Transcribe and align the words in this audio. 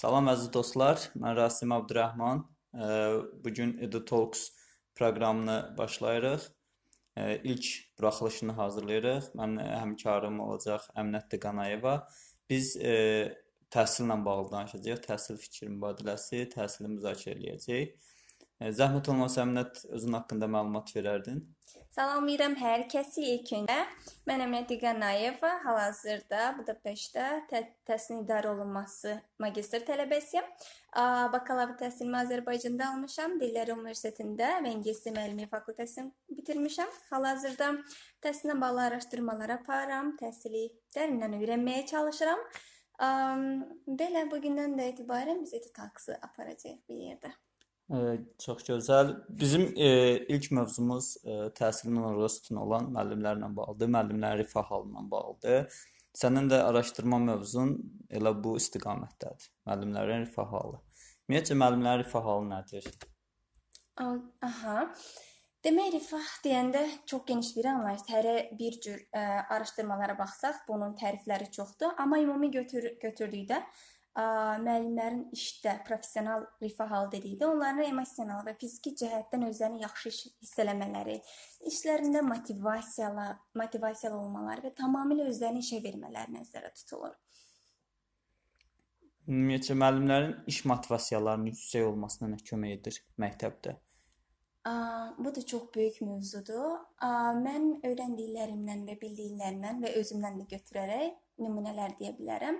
Salam 0.00 0.30
əziz 0.32 0.48
dostlar, 0.48 1.02
mən 1.20 1.34
Rasim 1.36 1.74
Abdurrahman. 1.76 2.38
Bu 3.44 3.50
gün 3.52 3.74
Edu 3.84 4.04
Talks 4.04 4.46
proqramını 4.94 5.74
başlayırıq. 5.78 6.46
İlk 7.44 7.66
buraxılışını 7.98 8.52
hazırlayırıq. 8.52 9.26
Mən 9.40 9.58
həmkarım 9.60 10.40
olacaq 10.40 10.86
Əminət 10.96 11.36
Qanayeva. 11.42 11.98
Biz 12.48 12.70
e, 12.76 12.94
təhsillə 13.76 14.16
bağlı 14.24 14.48
danışacağıq. 14.54 15.02
Təhsil 15.04 15.36
fikir 15.44 15.68
mübadiləsi, 15.74 16.46
təhsili 16.54 16.94
müzakirə 16.94 17.36
edəcəyik. 17.36 18.16
Zəhmət 18.60 19.08
olmasa 19.08 19.40
Əminət 19.46 19.86
özün 19.88 20.18
haqqında 20.18 20.44
məlumat 20.52 20.90
verərdin. 20.92 21.38
Salamlayıram 21.94 22.52
hər 22.60 22.82
kəsi 22.92 23.22
ilk 23.24 23.48
öncə. 23.56 23.76
Mən 24.28 24.44
Əminət 24.44 24.74
Qanayeva, 24.82 25.54
hal-hazırda 25.64 26.50
Budapeştdə 26.58 27.24
tə 27.48 27.62
təhsil 27.88 28.20
idarə 28.20 28.52
olunması 28.52 29.16
magistr 29.40 29.80
tələbəsiyəm. 29.88 30.44
Bakalavr 31.32 31.78
təhsilimi 31.80 32.20
Azərbaycanda 32.20 32.92
almışam, 32.92 33.40
Dillər 33.40 33.72
Universitetində 33.78 34.52
və 34.60 34.76
İngilis 34.76 35.02
dili 35.06 35.16
müəllimliyi 35.16 35.50
fakültəsini 35.56 36.36
bitirmişəm. 36.36 36.92
Hal-hazırda 37.10 37.72
təhsillə 38.20 38.60
bağlı 38.60 38.86
araşdırmalar 38.90 39.56
aparıram, 39.56 40.18
təhsili 40.20 40.68
dərindən 40.94 41.40
öyrənməyə 41.40 41.88
çalışıram. 41.96 42.48
Belə 43.00 44.28
bu 44.28 44.44
gündən 44.44 44.76
də 44.76 44.92
etibarən 44.92 45.46
biz 45.46 45.56
editaksi 45.56 46.20
aparacağıq 46.20 46.82
bir 46.90 47.06
yerdə. 47.08 47.38
Çox 48.38 48.62
gözəl. 48.68 49.16
Bizim 49.28 49.62
e, 49.76 50.18
ilk 50.30 50.50
mövzumuz 50.54 51.16
e, 51.24 51.48
təhsilin 51.58 51.98
rostuna 52.14 52.62
olan 52.62 52.92
müəllimlərlə 52.94 53.48
bağlıdır, 53.56 53.90
müəllimlərin 53.96 54.42
rifah 54.44 54.70
halına 54.70 55.02
bağlıdır. 55.10 55.80
Sənin 56.14 56.46
də 56.52 56.60
araşdırma 56.68 57.18
mövzun 57.24 57.74
elə 58.10 58.30
bu 58.44 58.54
istiqamətdədir. 58.62 59.50
Müəllimlərin 59.66 60.22
rifah 60.28 60.54
halı. 60.54 60.78
Ümumiyyətcə 61.26 61.58
müəllimlərin 61.58 62.04
rifah 62.04 62.30
halı 62.30 62.48
nədir? 62.52 62.86
Aha. 63.98 64.78
Demək, 65.66 65.90
rifah 65.98 66.28
deyəndə 66.44 66.86
çox 67.10 67.26
geniş 67.26 67.56
bir 67.56 67.72
anlayışdır. 67.74 68.14
Hərə 68.14 68.36
bir 68.58 68.78
cür 68.86 69.02
ə, 69.12 69.24
araşdırmalara 69.56 70.14
baxsaq, 70.18 70.62
bunun 70.68 70.94
tərifləri 70.96 71.50
çoxdur, 71.52 71.98
amma 71.98 72.22
ümumi 72.22 72.54
götür 72.54 72.86
götürdükdə 73.02 73.64
müəllimlərin 74.18 75.22
işdə 75.36 75.76
professional 75.86 76.42
rifah 76.62 76.90
halı 76.90 77.12
dedikdə 77.12 77.46
onların 77.46 77.92
emosional 77.92 78.42
və 78.46 78.56
fiziki 78.58 78.92
cəhətdən 78.98 79.46
özlərini 79.46 79.84
yaxşı 79.84 80.10
hiss 80.12 80.56
eləmələri, 80.64 81.20
işlərində 81.70 82.22
motivasiyalı, 82.26 83.28
motivasiyalı 83.60 84.18
olmaları 84.18 84.66
və 84.66 84.74
tamamilə 84.82 85.28
özlərini 85.30 85.62
işə 85.62 85.78
vermələri 85.84 86.34
nəzərdə 86.40 86.72
tutulur. 86.82 87.14
Ümumiyyətcə 89.30 89.78
müəllimlərin 89.78 90.34
iş 90.50 90.64
motivasiyalarının 90.66 91.52
yüksək 91.52 91.86
olmasına 91.86 92.32
nə 92.34 92.42
kömək 92.50 92.76
edir 92.80 93.00
məktəbdə? 93.22 93.76
Bu 95.18 95.34
da 95.34 95.42
çox 95.46 95.70
böyük 95.74 96.00
mövzudur. 96.04 96.80
Mən 97.46 97.78
öyrəndiklərimdən 97.86 98.82
və 98.88 98.96
bildiklərimdən 99.00 99.80
və 99.84 99.92
özümdən 100.00 100.42
də 100.42 100.46
götürərək 100.50 101.14
nümunələr 101.40 101.94
deyə 102.00 102.12
bilərəm. 102.18 102.58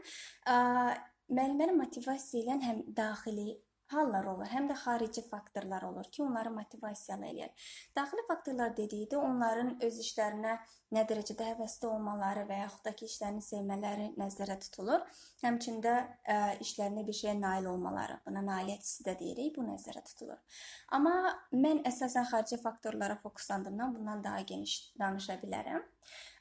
Müəllimlərin 1.31 1.79
motivasiya 1.79 2.43
edən 2.43 2.65
həm 2.67 2.79
daxili 2.97 3.53
hallar 3.91 4.27
olur, 4.31 4.47
həm 4.51 4.69
də 4.71 4.77
xarici 4.79 5.23
faktorlar 5.27 5.83
olur 5.83 6.07
ki, 6.15 6.23
onları 6.23 6.51
motivasiyalı 6.55 7.27
eləyir. 7.27 7.69
Daxili 7.97 8.25
faktorlar 8.29 8.75
dedikdə 8.77 9.19
onların 9.19 9.73
öz 9.87 9.99
işlərinə 10.05 10.57
nə 10.95 11.05
dərəcədə 11.11 11.49
həvəsli 11.53 11.89
olmaları 11.91 12.45
və 12.49 12.61
yaxud 12.63 12.87
da 12.87 12.95
ki, 12.99 13.09
işlərini 13.11 13.43
sevmələri 13.47 14.09
nəzərdə 14.21 14.59
tutulur. 14.67 15.07
Həmçində 15.43 15.97
ə, 16.23 16.39
işlərində 16.65 17.07
bir 17.07 17.19
şeyə 17.21 17.37
nail 17.39 17.71
olmaları, 17.73 18.21
buna 18.27 18.45
nailiyyət 18.47 18.87
hissi 18.87 19.07
də 19.07 19.17
deyirik, 19.23 19.57
bu 19.59 19.67
nəzərdə 19.67 20.05
tutulur. 20.13 20.43
Amma 20.95 21.17
mən 21.55 21.83
əsasən 21.91 22.31
xarici 22.31 22.61
faktorlara 22.63 23.19
fokuslandığımdan 23.23 23.99
bundan 23.99 24.25
daha 24.25 24.47
geniş 24.53 24.81
danışa 24.99 25.41
bilərəm. 25.43 25.87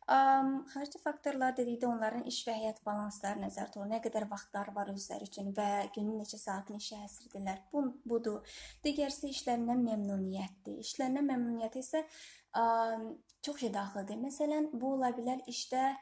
Xarici 0.09 0.97
faktorlar 1.03 1.53
dedikdə 1.57 1.85
onların 1.85 2.23
iş 2.29 2.39
və 2.47 2.55
həyat 2.57 2.79
balansları 2.85 3.43
nəzərdə 3.43 3.75
tutulur. 3.75 3.89
Nə 3.91 3.99
qədər 4.01 4.25
vaxtları 4.31 4.73
var 4.73 4.89
özləri 4.89 5.27
üçün 5.29 5.51
və 5.53 5.67
günün 5.95 6.23
neçə 6.23 6.39
saatını 6.41 6.81
işə 6.81 7.03
həsr 7.03 7.27
edirlər. 7.29 7.59
Bu 7.73 7.83
budur. 8.09 8.57
Digərsi 8.85 9.29
işlərindən 9.35 9.83
məmnuniyyətdir. 9.85 10.79
İşlərindən 10.81 11.29
məmnuniyyəti 11.29 11.83
isə 11.85 12.01
um, 12.57 13.11
çox 13.45 13.61
şey 13.61 13.73
daxildir. 13.75 14.17
Məsələn, 14.23 14.71
bu 14.73 14.95
ola 14.95 15.13
bilər 15.13 15.45
işdə 15.51 15.83
ə, 15.93 15.97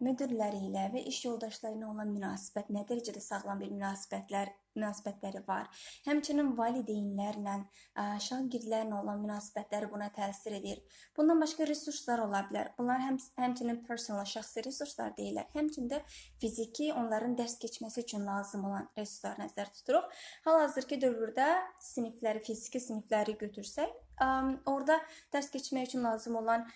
müdirləri 0.00 0.64
ilə 0.68 0.88
və 0.94 1.04
iş 1.10 1.24
yoldaşları 1.26 1.78
ilə 1.78 1.90
olan 1.90 2.10
münasibət 2.14 2.72
nə 2.74 2.86
dərəcədə 2.88 3.22
sağlam 3.22 3.60
bir 3.62 3.70
münasibətlər 3.74 4.52
münasibətləri 4.76 5.40
var. 5.48 5.66
Həmçinin 6.06 6.52
valideynlərlə, 6.58 7.56
şagirdlərlə 8.22 9.00
olan 9.00 9.18
münasibətləri 9.24 9.88
buna 9.90 10.06
təsir 10.14 10.54
edir. 10.60 10.78
Bundan 11.16 11.42
başqa 11.42 11.66
resurslar 11.66 12.22
ola 12.22 12.44
bilər. 12.46 12.70
Bunlar 12.78 13.02
həm 13.02 13.18
həmçinin 13.40 13.80
personal 13.88 14.28
şəxsi 14.30 14.62
resurslar 14.68 15.16
deyirlər. 15.18 15.50
Həmçində 15.56 15.98
fiziki 16.38 16.92
onların 16.94 17.34
dərs 17.40 17.58
keçməsi 17.62 18.04
üçün 18.04 18.22
lazım 18.30 18.68
olan 18.70 18.86
resurslar 18.94 19.42
nəzərdə 19.42 19.74
tuturuq. 19.80 20.08
Hal-hazırki 20.46 21.00
dövrdə 21.02 21.50
sinifləri, 21.90 22.46
fiziki 22.46 22.78
sinifləri 22.86 23.34
götürsək, 23.42 23.90
orada 24.70 25.02
dərs 25.34 25.50
keçmək 25.50 25.90
üçün 25.90 26.06
lazım 26.06 26.42
olan 26.44 26.66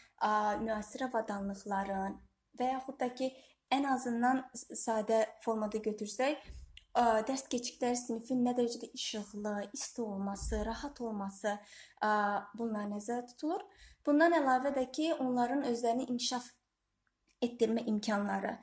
müasir 0.66 1.06
avadanlıqların 1.06 2.18
və 2.58 2.72
yaxud 2.72 2.98
da 3.00 3.08
ki, 3.14 3.30
ən 3.74 3.86
azından 3.90 4.42
sadə 4.54 5.24
formada 5.44 5.78
götürsək, 5.82 6.38
dərs 6.94 7.46
keçdikləri 7.50 7.96
sinifin 7.98 8.44
nə 8.46 8.52
dərəcədə 8.54 8.92
işıqlı, 8.94 9.54
isti 9.74 10.02
olması, 10.02 10.60
rahat 10.66 11.00
olması 11.02 11.56
bunlar 12.58 12.86
nəzərdə 12.92 13.32
tutulur. 13.32 13.64
Bundan 14.06 14.36
əlavə 14.36 14.74
də 14.76 14.84
ki, 14.94 15.08
onların 15.18 15.64
özlərini 15.70 16.06
inkişaf 16.12 16.46
etdirmə 17.42 17.82
imkanları. 17.90 18.54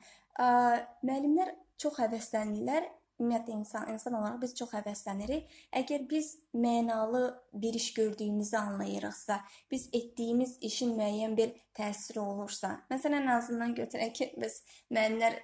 Müəllimlər 1.04 1.52
çox 1.82 1.98
həvəslənirlər. 2.00 2.88
Ümumiyyətlə 3.22 3.54
insan 3.54 3.90
insan 3.92 4.16
olaraq 4.18 4.40
biz 4.42 4.54
çox 4.58 4.72
həvəslənirik. 4.74 5.50
Əgər 5.78 6.08
biz 6.10 6.32
mənalı 6.58 7.22
bir 7.54 7.76
iş 7.78 7.92
gördüyümüzü 7.94 8.56
anlayırıqsa, 8.56 9.36
biz 9.70 9.86
etdiyimiz 9.92 10.56
işin 10.60 10.96
müəyyən 10.98 11.36
bir 11.38 11.52
təsiri 11.78 12.18
olursa, 12.18 12.80
məsələn, 12.90 13.22
ən 13.22 13.36
azından 13.36 13.76
götürək 13.78 14.12
ki, 14.18 14.28
biz 14.42 14.64
müəllimlər 14.90 15.38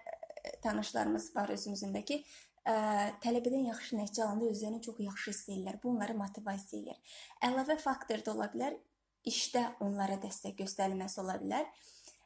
tanışlarımız 0.62 1.30
var 1.36 1.54
özümüzündəki 1.54 2.18
ə, 2.66 2.74
tələbədən 3.22 3.68
yaxşı 3.70 4.00
nəticə 4.00 4.24
alanda 4.26 4.50
özlərini 4.50 4.82
çox 4.82 4.98
yaxşı 5.04 5.30
hiss 5.30 5.48
edirlər. 5.48 5.78
Bu 5.82 5.92
onları 5.94 6.18
motivasiya 6.18 6.82
edir. 6.82 7.18
Əlavə 7.46 7.78
faktor 7.78 8.24
da 8.26 8.34
ola 8.34 8.50
bilər, 8.54 8.74
işdə 9.28 9.64
onlara 9.84 10.18
dəstək 10.22 10.58
göstərilməsi 10.64 11.22
ola 11.22 11.38
bilər. 11.38 11.70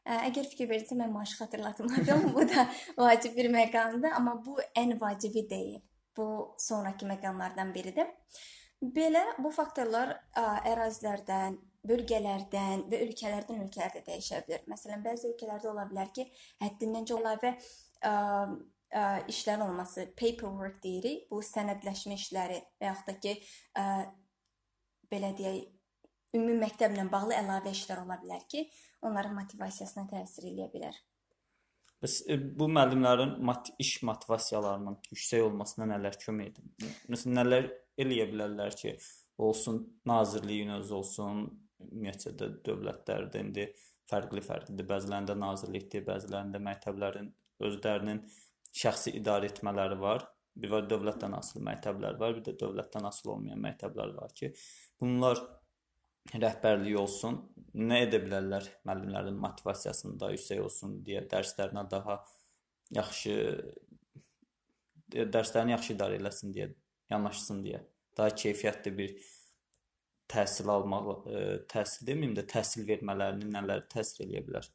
Əgər 0.02 0.48
fikir 0.50 0.66
verirsə 0.70 0.96
mən 0.98 1.12
maaşı 1.14 1.36
xatırlatmadım. 1.38 2.24
bu 2.36 2.46
da 2.50 2.66
vacib 2.98 3.36
bir 3.36 3.50
məqamdır, 3.54 4.16
amma 4.18 4.34
bu 4.44 4.58
ən 4.78 4.96
vacibi 5.00 5.44
deyil. 5.50 5.80
Bu 6.16 6.54
sonrakı 6.58 7.06
məqamlardan 7.06 7.70
biridir. 7.74 8.08
Belə 8.82 9.22
bu 9.38 9.52
faktorlar 9.54 10.16
ə, 10.34 10.42
ərazilərdən, 10.72 11.60
bölgələrdən 11.86 12.82
və 12.90 12.98
ölkələrdən 13.06 13.62
ölkələrə 13.62 14.00
də 14.00 14.02
dəyişə 14.08 14.42
bilər. 14.48 14.64
Məsələn, 14.70 15.04
bəzi 15.06 15.30
ölkələrdə 15.30 15.70
ola 15.70 15.86
bilər 15.90 16.10
ki, 16.16 16.26
həddindən 16.64 17.06
çox 17.06 17.22
əlavə 17.22 17.52
ə, 18.10 18.16
işlərin 19.30 19.69
olması, 19.69 20.08
paperwork 20.19 20.82
deyirik. 20.82 21.28
Bu 21.30 21.38
sənədləşmə 21.46 22.19
işləri 22.19 22.58
və 22.82 22.90
yaxud 22.90 23.12
da 23.12 23.16
ki, 23.22 23.36
ə, 23.78 23.86
belə 25.14 25.30
deyək, 25.38 25.62
ümumi 26.37 26.59
məktəblə 26.65 27.06
bağlı 27.12 27.37
əlavə 27.38 27.72
işlər 27.76 28.03
ola 28.04 28.19
bilər 28.22 28.44
ki, 28.50 28.66
onların 29.06 29.34
motivasiyasına 29.37 30.06
təsir 30.10 30.48
eləyə 30.50 30.69
bilər. 30.72 30.98
Bəs 32.03 32.19
e, 32.26 32.37
bu 32.59 32.66
müəllimlərin 32.72 33.37
mat 33.47 33.70
iş 33.82 34.00
motivasiyalarının 34.09 34.98
yüksək 35.12 35.44
olmasına 35.47 35.87
nələr 35.94 36.19
kömək 36.25 36.50
edir? 36.50 36.94
Məsələn, 37.12 37.37
nələr 37.38 37.69
eləyə 38.02 38.26
bilərlər 38.32 38.79
ki, 38.81 38.96
olsun 39.38 39.84
nazirliyin 40.08 40.75
özü 40.81 40.96
olsun, 40.99 41.44
ümumiyyətcə 41.82 42.34
də 42.38 42.50
dövlətlərdə 42.67 43.43
indi 43.44 43.69
fərqli-fərqlidir. 44.11 44.88
Bəzilərində 44.88 45.37
nazirlikdir, 45.38 46.05
bəzilərində 46.08 46.61
məktəblərin 46.62 47.31
özlərinin 47.62 48.23
şəxsi 48.82 49.14
idarə 49.19 49.50
etmələri 49.52 49.99
var. 50.00 50.26
Bir 50.58 50.73
var 50.75 50.84
dövlətdən 50.90 51.32
asılı 51.38 51.62
məktəblər 51.64 52.19
var, 52.20 52.34
bir 52.37 52.44
də 52.49 52.56
dövlətdən 52.61 53.06
asılı 53.08 53.32
olmayan 53.37 53.62
məktəblər 53.62 54.11
var 54.19 54.34
ki, 54.37 54.50
bunlar 55.00 55.40
rəhbərlik 56.30 56.98
olsun, 57.00 57.40
nə 57.74 58.02
edə 58.06 58.20
bilərlər 58.22 58.69
müəllimlərin 58.86 59.38
motivasiyasını 59.42 60.19
daha 60.20 60.36
yüksək 60.36 60.62
olsun 60.62 60.98
deyə 61.06 61.24
dərslərinə 61.30 61.84
daha 61.90 62.19
yaxşı 62.94 63.36
dərslərini 65.12 65.74
yaxşı 65.74 65.94
idarə 65.94 66.19
eləsin 66.20 66.52
deyə, 66.54 66.70
yanaşsın 67.12 67.62
deyə, 67.64 67.82
daha 68.16 68.32
keyfiyyətli 68.42 68.92
bir 68.96 69.14
təhsil 70.32 70.70
almaq, 70.72 71.26
təhsil 71.72 72.08
deməyim 72.08 72.34
də 72.38 72.46
təhsil 72.48 72.86
vermələrini 72.88 73.50
nələr 73.52 73.84
təsir 73.92 74.24
eləyə 74.26 74.44
bilər? 74.46 74.69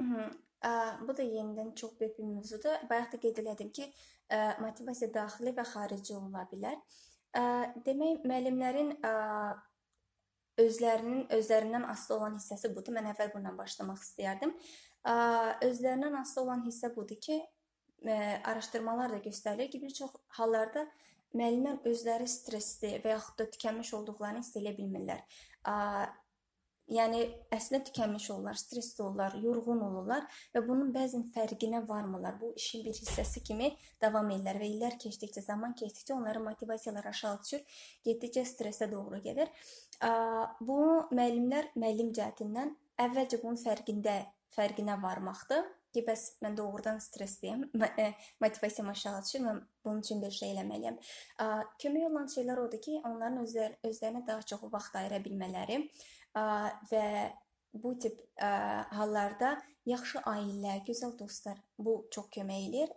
Hı 0.00 0.06
-hı. 0.10 0.26
Ə, 0.66 0.70
bu 1.06 1.14
da 1.16 1.22
yenidən 1.22 1.74
çox 1.74 2.00
böyük 2.00 2.18
bir 2.18 2.24
mövzudur. 2.24 2.88
Bayaq 2.90 3.12
da 3.12 3.18
qeyd 3.20 3.38
elədim 3.42 3.70
ki, 3.76 3.84
ə, 4.32 4.38
motivasiya 4.60 5.12
daxili 5.14 5.52
və 5.58 5.64
xarici 5.72 6.14
ola 6.16 6.46
bilər. 6.52 6.78
Ə, 7.36 7.42
demək, 7.86 8.24
müəllimlərin 8.24 8.96
ə, 9.04 9.12
özlərinin 10.60 11.26
özlərindən 11.36 11.86
asılı 11.90 12.16
olan 12.18 12.36
hissəsi 12.38 12.72
budur. 12.74 12.94
Mən 12.96 13.10
əvvəl 13.12 13.32
bundan 13.34 13.58
başlamaq 13.58 14.00
istəyərdim. 14.04 14.54
Özlərindən 15.68 16.20
asılı 16.20 16.44
olan 16.44 16.64
hissə 16.66 16.92
budur 16.96 17.20
ki, 17.22 17.40
araşdırmalar 18.44 19.16
da 19.16 19.20
göstərir 19.24 19.70
ki, 19.70 19.82
bir 19.82 19.94
çox 19.96 20.14
hallarda 20.38 20.86
müəllimlər 21.36 21.82
özləri 21.90 22.28
stressli 22.30 22.96
və 23.04 23.16
yaxud 23.16 23.40
da 23.40 23.48
tükənmiş 23.52 23.92
olduqlarını 23.98 24.44
hiss 24.44 24.56
edə 24.60 24.72
bilmirlər. 24.76 25.22
Yəni 26.86 27.24
əslində 27.50 27.82
tükənmiş 27.88 28.28
olurlar, 28.30 28.58
stressli 28.60 29.02
olurlar, 29.02 29.34
yorğun 29.42 29.80
olurlar 29.82 30.26
və 30.54 30.62
bunun 30.68 30.92
bəzən 30.94 31.24
fərqinə 31.34 31.80
varmırlar. 31.88 32.36
Bu 32.38 32.52
işin 32.60 32.84
bir 32.86 32.94
hissəsi 32.94 33.42
kimi 33.46 33.72
davam 34.02 34.30
edirlər 34.30 34.60
və 34.62 34.68
illər 34.70 34.98
keçdikcə, 35.02 35.42
zaman 35.42 35.74
keçdikcə 35.78 36.14
onların 36.14 36.46
motivasiyaları 36.46 37.10
aşağı 37.10 37.40
düşür, 37.42 37.80
getdikcə 38.06 38.44
stressə 38.46 38.86
doğru 38.92 39.18
gedir. 39.24 39.50
Bu 40.60 40.78
müəllimlər 41.10 41.72
müəllim 41.74 42.12
cəhətindən 42.14 42.76
əvvəlcə 43.02 43.42
bunun 43.42 43.58
fərqində, 43.58 44.20
fərqinə 44.54 45.00
varmaqdır 45.02 45.66
ki, 45.96 46.04
bəs 46.06 46.22
mən 46.44 46.54
doğrudan 46.58 47.00
stressliyəm, 47.02 47.64
e, 48.02 48.12
motivasiyam 48.44 48.92
aşağı 48.92 49.22
düşür, 49.24 49.42
mən 49.46 49.60
bunun 49.84 50.04
üçün 50.04 50.22
bir 50.22 50.34
şey 50.38 50.52
eləməliyəm. 50.54 51.00
Kömək 51.82 52.06
olan 52.10 52.30
şeylər 52.32 52.62
odur 52.66 52.82
ki, 52.84 53.00
onların 53.02 53.42
özlər, 53.42 53.74
özlərinə 53.90 54.22
daha 54.28 54.44
çox 54.52 54.66
vaxt 54.72 54.98
ayıra 55.00 55.22
bilmələri 55.24 55.80
və 56.36 57.06
bu 57.76 57.94
tip 58.00 58.20
hallarda 58.40 59.56
yaxşı 59.86 60.22
ailə, 60.26 60.80
gözəl 60.86 61.14
dostlar 61.18 61.58
bu 61.78 62.08
çox 62.10 62.28
kömək 62.34 62.68
edir 62.68 62.92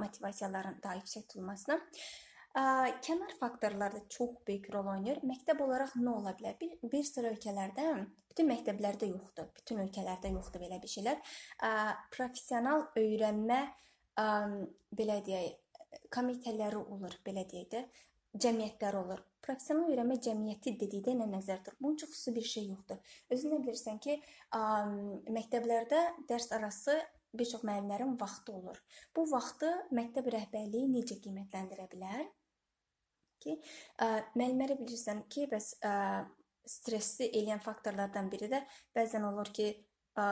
motivasiyaların 0.00 0.80
daha 0.82 0.98
yüksək 1.00 1.28
tutulmasına. 1.28 1.78
Kənar 3.06 3.36
faktorlar 3.38 3.94
da 3.94 4.00
çox 4.08 4.30
böyük 4.46 4.70
rol 4.74 4.88
oynayır. 4.90 5.20
Məktəb 5.22 5.60
olaraq 5.62 5.92
nə 6.00 6.10
ola 6.10 6.32
bilər? 6.38 6.56
Bir, 6.58 6.72
bir 6.82 7.04
sıra 7.06 7.30
ölkələrdə, 7.30 7.84
bütün 8.32 8.50
məktəblərdə 8.50 9.10
yoxdur. 9.12 9.52
Bütün 9.54 9.84
ölkələrdə 9.84 10.32
yoxdur 10.34 10.64
belə 10.64 10.80
bir 10.82 10.90
şeylər. 10.90 11.20
Professional 12.10 12.88
öyrənmə 12.98 13.60
belə 14.98 15.20
deyək, 15.26 15.54
komitələri 16.10 16.80
olur, 16.80 17.14
belə 17.26 17.46
deyək 17.50 17.70
də, 17.70 17.84
cəmiyyətlər 18.38 18.96
olur. 19.00 19.22
Professional 19.42 19.90
öyrənmə 19.90 20.18
cəmiyyəti 20.22 20.76
dedikdə 20.78 21.14
nə 21.18 21.26
nəzərdə 21.30 21.70
tutulur? 21.70 21.78
Bunun 21.80 21.96
çox 22.02 22.12
xüsusi 22.12 22.34
bir 22.36 22.46
şey 22.50 22.66
yoxdur. 22.70 23.14
Özün 23.34 23.54
də 23.54 23.60
bilirsən 23.64 23.98
ki, 24.04 24.18
ə, 24.54 24.60
məktəblərdə 25.36 26.02
dərs 26.28 26.50
arası 26.54 26.98
bir 27.34 27.48
çox 27.50 27.64
müəllimlərin 27.66 28.14
vaxtı 28.20 28.52
olur. 28.52 28.78
Bu 29.16 29.24
vaxtı 29.30 29.70
məktəb 29.96 30.30
rəhbərliyi 30.34 30.90
necə 30.92 31.18
qiymətləndirə 31.24 31.88
bilər? 31.92 32.28
Ki, 33.40 33.56
ə, 33.98 34.10
müəllimləri 34.36 34.78
bilirsən 34.82 35.24
ki, 35.32 35.48
bəs 35.50 35.72
ə, 35.82 35.94
stresli 36.68 37.30
eləyən 37.40 37.62
faktorlardan 37.64 38.30
biri 38.30 38.50
də 38.52 38.62
bəzən 38.94 39.26
olur 39.26 39.50
ki, 39.56 39.72
ə, 40.20 40.26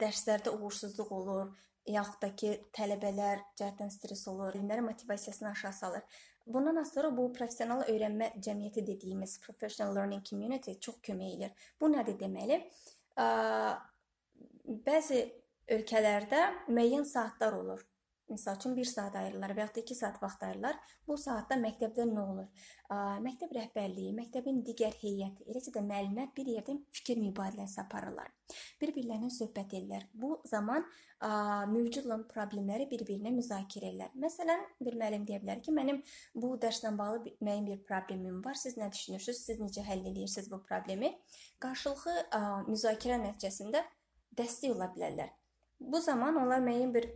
dərslərdə 0.00 0.52
uğursuzluq 0.54 1.12
olur, 1.16 1.52
yaxud 1.90 2.22
da 2.22 2.30
ki, 2.38 2.54
tələbələr 2.76 3.42
cəhətdən 3.58 3.92
stres 3.94 4.26
olur, 4.30 4.54
müəllimlərin 4.54 4.88
motivasiyasını 4.90 5.50
aşağı 5.50 5.72
salır. 5.72 6.22
Bundan 6.46 6.84
sonra 6.86 7.10
bu 7.16 7.26
professional 7.34 7.82
öyrənmə 7.90 8.28
cəmiyyəti 8.38 8.86
dediyimiz 8.86 9.40
professional 9.42 9.96
learning 9.96 10.22
community 10.28 10.76
çox 10.80 11.00
kömək 11.08 11.34
edir. 11.36 11.66
Bu 11.80 11.90
nədir 11.90 12.18
deməli? 12.20 12.60
Bəzi 14.86 15.24
ölkələrdə 15.76 16.42
müəyyən 16.70 17.04
saatlar 17.08 17.58
olur. 17.58 17.82
Məsəl 18.26 18.56
üçün 18.58 18.76
1 18.76 18.88
saat 18.90 19.16
ayırırlar 19.16 19.52
və 19.54 19.60
ya 19.62 19.66
da 19.70 19.80
2 19.80 19.94
saat 19.94 20.16
vaxt 20.22 20.42
ayırırlar. 20.42 20.78
Bu 21.06 21.14
saatda 21.16 21.54
məktəbdə 21.62 22.06
nə 22.10 22.22
olur? 22.22 22.46
Məktəb 23.22 23.52
rəhbərliyi, 23.54 24.14
məktəbin 24.16 24.62
digər 24.66 24.94
heyəti, 24.98 25.46
eləcə 25.46 25.70
də 25.76 25.82
müəllimlər 25.86 26.32
bir 26.34 26.50
yerdə 26.50 26.74
fikir 26.90 27.20
mübadiləsi 27.22 27.78
aparırlar. 27.82 28.32
Bir-birlərinə 28.80 29.30
söhbət 29.30 29.76
edirlər. 29.78 30.08
Bu 30.12 30.40
zaman 30.46 30.84
mövcud 31.70 32.08
olan 32.08 32.24
problemləri 32.30 32.88
bir-birinə 32.90 33.30
müzakirə 33.34 33.92
edirlər. 33.92 34.10
Məsələn, 34.18 34.64
bir 34.82 34.98
müəllim 34.98 35.26
deyə 35.28 35.38
bilər 35.44 35.62
ki, 35.62 35.74
mənim 35.74 36.02
bu 36.34 36.54
dərslə 36.62 36.92
bağlı 36.98 37.36
müəyyən 37.38 37.68
bir 37.70 37.84
problemim 37.86 38.42
var. 38.44 38.58
Siz 38.58 38.74
nə 38.78 38.90
düşünürsüz? 38.92 39.44
Siz 39.46 39.62
necə 39.62 39.86
həll 39.86 40.02
edirsiniz 40.10 40.50
bu 40.50 40.60
problemi? 40.66 41.14
Qarşılıqlı 41.62 42.66
müzakirə 42.72 43.20
nəticəsində 43.22 43.84
dəstək 44.36 44.74
ola 44.74 44.90
bilərlər. 44.94 45.30
Bu 45.80 46.00
zaman 46.00 46.36
onlar 46.40 46.62
müəyyən 46.64 46.92
bir 46.94 47.08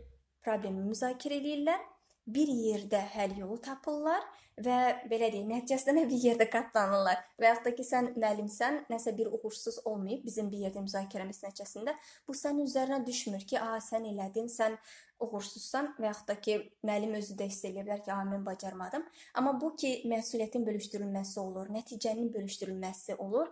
problemi 0.45 0.83
müzakirə 0.89 1.37
eləyirlər, 1.41 1.81
bir 2.27 2.47
yerdə 2.47 3.01
həll 3.15 3.37
yolu 3.39 3.57
tapırlar 3.61 4.23
və 4.61 4.77
belə 5.09 5.29
deyək, 5.33 5.45
nəticəsində 5.49 6.03
bir 6.09 6.25
yerdə 6.25 6.47
qatlanırlar. 6.51 7.21
Və 7.39 7.49
yaxud 7.49 7.69
da 7.69 7.71
ki, 7.77 7.85
sən 7.87 8.09
müəllimsən, 8.13 8.81
nəsə 8.91 9.13
bir 9.17 9.31
uğursuz 9.33 9.79
olmayıb 9.89 10.25
bizim 10.25 10.51
bir 10.51 10.67
yerdə 10.67 10.83
müzakirəmiz 10.85 11.41
nəticəsində 11.45 11.95
bu 12.27 12.35
sənin 12.37 12.67
üzərinə 12.67 12.99
düşmür 13.05 13.45
ki, 13.47 13.59
"A, 13.59 13.79
sən 13.81 14.05
elədin, 14.11 14.49
sən 14.49 14.77
uğursuzsan" 15.19 15.95
və 15.99 16.05
yaxud 16.11 16.27
da 16.27 16.35
ki, 16.41 16.57
müəllim 16.83 17.15
özü 17.17 17.35
də 17.39 17.47
hiss 17.49 17.65
edə 17.65 17.85
bilər 17.85 18.03
ki, 18.05 18.13
"A, 18.13 18.21
mən 18.21 18.45
bacarmadım." 18.45 19.03
Amma 19.33 19.61
bu 19.61 19.75
ki, 19.75 20.03
məsuliyyətin 20.05 20.65
bölüşdürülməsi 20.67 21.39
olur, 21.39 21.69
nəticənin 21.69 22.33
bölüşdürülməsi 22.33 23.15
olur. 23.15 23.47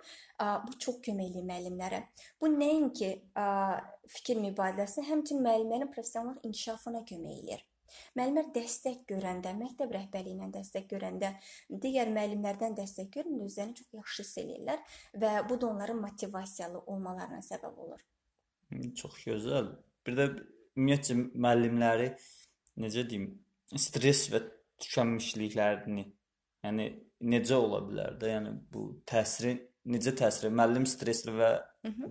Bu 0.67 0.77
çox 0.77 0.95
köməkli 1.01 1.41
müəllimlərə. 1.41 2.03
Bu 2.41 2.47
nəinki 2.47 3.09
fikir 4.07 4.37
mübadiləsi, 4.37 5.01
həmçinin 5.09 5.43
müəllimlərin 5.43 5.91
professional 5.91 6.37
inkişafına 6.43 6.99
kömək 6.99 7.41
eləyir. 7.41 7.65
Müəllimlər 8.17 8.51
dəstək 8.55 9.01
görəndə, 9.09 9.53
məktəb 9.57 9.93
rəhbərliyindən 9.95 10.53
dəstək 10.55 10.87
görəndə, 10.93 11.33
digər 11.85 12.11
müəllimlərdən 12.15 12.77
dəstək 12.77 13.11
görəndə 13.15 13.49
özlərini 13.49 13.79
çox 13.79 13.99
yaxşı 13.99 14.25
hiss 14.25 14.41
eləyirlər 14.43 14.85
və 15.23 15.33
bu 15.49 15.59
da 15.61 15.69
onların 15.73 16.01
motivasiyalı 16.05 16.83
olmalarına 16.85 17.41
səbəb 17.45 17.83
olur. 17.85 18.05
Çox 19.01 19.19
gözəl. 19.25 19.73
Bir 20.05 20.17
də 20.17 20.29
ümumiyyətcə 20.77 21.17
müəllimləri 21.33 22.11
necə 22.79 23.05
deyim, 23.09 23.31
stress 23.75 24.29
və 24.33 24.43
tükənmişliklərini, 24.79 26.05
yəni 26.65 26.91
necə 27.29 27.57
ola 27.59 27.81
bilər 27.87 28.15
də, 28.21 28.31
yəni 28.35 28.53
bu 28.71 28.85
təsiri 29.09 29.57
necə 29.89 30.13
təsir 30.17 30.51
müəllim 30.53 30.85
stressli 30.89 31.33
və 31.35 31.51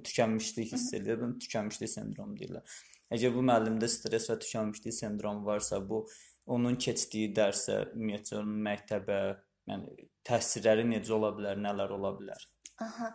tükənmişlik 0.04 0.72
hiss 0.72 0.92
edir. 0.96 1.20
Bunu 1.20 1.38
tükənmişlik 1.42 1.90
sendromu 1.92 2.36
deyirlər. 2.38 2.78
Əgər 3.14 3.32
bu 3.34 3.44
müəllimdə 3.48 3.88
stress 3.88 4.28
və 4.30 4.38
tükənmişlik 4.42 4.94
sendromu 4.94 5.46
varsa, 5.46 5.80
bu 5.80 6.04
onun 6.52 6.76
keçdiyi 6.80 7.32
dərsə, 7.36 7.80
ümumiyyətcə 7.94 8.40
onun 8.40 8.64
məktəbə, 8.66 9.20
yəni 9.68 10.08
təsirləri 10.28 10.84
necə 10.88 11.14
ola 11.16 11.32
bilər, 11.36 11.60
nələr 11.64 11.94
ola 11.96 12.12
bilər? 12.18 12.48
Aha. 12.84 13.12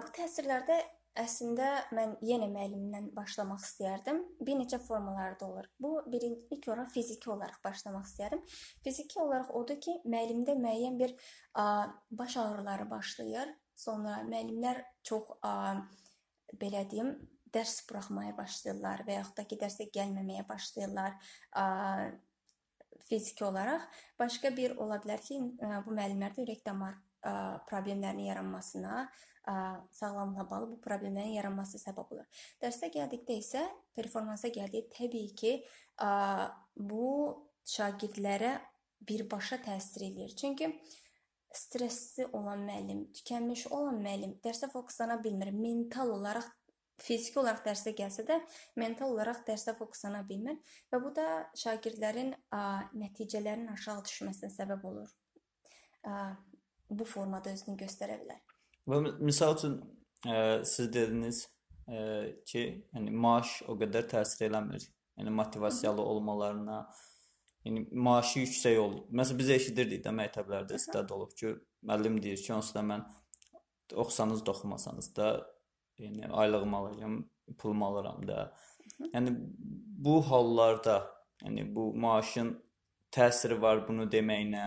Bu 0.00 0.12
təsirlərdə 0.16 0.78
əslində 1.18 1.68
mən 1.94 2.16
yenə 2.26 2.48
müəllimdən 2.50 3.10
başlamaq 3.14 3.62
istərdim. 3.62 4.22
Bir 4.42 4.58
neçə 4.58 4.80
formalarda 4.82 5.46
olur. 5.46 5.68
Bu 5.78 5.96
birinci 6.10 6.48
ilk 6.54 6.68
olaraq 6.68 6.90
fiziki 6.94 7.30
olaraq 7.30 7.60
başlamaq 7.64 8.08
istərdim. 8.08 8.42
Fiziki 8.86 9.20
olaraq 9.22 9.52
odur 9.54 9.78
ki, 9.82 9.98
müəllimdə 10.06 10.56
müəyyən 10.58 10.98
bir 10.98 11.14
ə, 11.14 11.66
baş 12.10 12.38
ağrıları 12.42 12.88
başlayır. 12.90 13.54
Sonra 13.78 14.22
müəllimlər 14.26 14.82
çox 15.06 15.30
ə, 15.42 15.54
belə 16.58 16.82
deyim, 16.90 17.14
dərs 17.54 17.80
buraxmağa 17.88 18.34
başlayırlar 18.38 19.04
və 19.06 19.18
yaxud 19.20 19.36
da 19.38 19.44
ki, 19.48 19.58
dərsə 19.60 19.88
gəlməməyə 19.94 20.44
başlayırlar 20.48 21.16
fiziki 23.04 23.44
olaraq. 23.44 23.84
Başqa 24.18 24.50
bir 24.56 24.76
ola 24.80 24.98
bilər 25.02 25.22
ki, 25.22 25.40
bu 25.86 25.94
müəllimlərdə 25.94 26.44
ürək 26.46 26.64
damar 26.66 26.98
problemlərinin 27.70 28.28
yaranmasına, 28.28 29.06
sağlamlıqla 29.92 30.44
bağlı 30.50 30.70
bu 30.72 30.76
problemlərin 30.84 31.34
yaranması 31.36 31.80
səbəb 31.80 32.12
olur. 32.14 32.44
Dərsə 32.62 32.88
gəldikdə 32.92 33.38
isə 33.40 33.64
performansa 33.96 34.48
gəldik, 34.52 34.90
təbii 34.96 35.34
ki, 35.36 35.52
bu 36.76 37.08
şagirdlərə 37.68 38.54
birbaşa 39.04 39.60
təsir 39.64 40.06
eləyir. 40.08 40.32
Çünki 40.36 40.70
stressli 41.54 42.26
olan 42.32 42.64
müəllim, 42.66 43.04
tükənmiş 43.14 43.66
olan 43.72 44.00
müəllim 44.02 44.32
dərsə 44.44 44.70
fokuslana 44.72 45.20
bilmir. 45.24 45.52
Mental 45.52 46.10
olaraq 46.10 46.48
fiziki 47.02 47.38
olaraq 47.40 47.64
dərsə 47.66 47.94
gəlsə 47.96 48.24
də 48.28 48.38
mental 48.78 49.12
olaraq 49.14 49.42
dərsə 49.46 49.74
fokuslana 49.78 50.22
bilmir 50.28 50.58
və 50.92 51.00
bu 51.02 51.12
da 51.16 51.26
şagirdlərin 51.58 52.34
ə, 52.34 52.60
nəticələrinin 52.94 53.72
aşağı 53.74 54.04
düşməsinə 54.08 54.52
səbəb 54.54 54.84
olur. 54.90 55.10
Ə, 56.04 56.18
bu 56.90 57.06
formada 57.08 57.52
özünü 57.54 57.78
göstərə 57.80 58.18
bilər. 58.22 58.42
Və 58.90 59.00
misal 59.24 59.56
üçün 59.56 59.78
ə, 60.28 60.62
siz 60.68 60.90
dediniz 60.92 61.44
ə, 61.88 62.36
ki, 62.46 62.66
yəni 62.94 63.16
maaş 63.24 63.62
o 63.68 63.78
qədər 63.80 64.06
təsir 64.12 64.48
eləmir. 64.50 64.86
Yəni 65.18 65.30
motivasiyalı 65.30 66.02
olmalarına, 66.02 66.78
yəni 67.66 67.84
maaşı 67.94 68.44
yüksək 68.44 68.78
olur. 68.82 69.02
Məsələn 69.14 69.40
biz 69.40 69.50
eşidirdik 69.56 70.02
də 70.06 70.14
məktəblərdə 70.14 70.78
istəd 70.80 71.12
olub 71.14 71.34
ki, 71.38 71.54
müəllim 71.86 72.18
deyir 72.22 72.42
ki, 72.42 72.52
onsuz 72.56 72.74
da 72.74 72.82
mən 72.86 73.04
oxusanız 73.94 74.46
da 74.46 74.50
oxumasanız 74.50 75.16
da 75.16 75.28
yəni 75.98 76.30
aylığımı 76.30 76.76
alacağam, 76.76 77.18
pulumu 77.58 77.86
alıram 77.86 78.28
da. 78.28 78.56
Yəni 79.12 79.34
bu 80.06 80.22
hallarda, 80.30 80.96
yəni 81.42 81.74
bu 81.74 81.92
maaşın 81.94 82.54
təsiri 83.14 83.60
var 83.60 83.84
bunu 83.88 84.08
deməyinə, 84.10 84.66